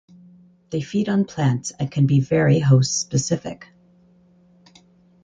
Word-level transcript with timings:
They 0.71 0.81
feed 0.81 1.09
on 1.09 1.25
plants 1.25 1.69
and 1.77 1.91
can 1.91 2.07
be 2.07 2.21
very 2.21 2.57
host 2.57 2.99
specific. 2.99 3.67